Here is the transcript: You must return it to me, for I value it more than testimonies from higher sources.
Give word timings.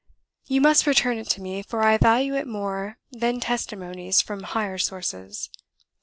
You 0.47 0.61
must 0.61 0.87
return 0.87 1.19
it 1.19 1.29
to 1.29 1.41
me, 1.43 1.61
for 1.61 1.83
I 1.83 1.99
value 1.99 2.33
it 2.33 2.47
more 2.47 2.97
than 3.11 3.39
testimonies 3.39 4.19
from 4.19 4.41
higher 4.41 4.79
sources. 4.79 5.51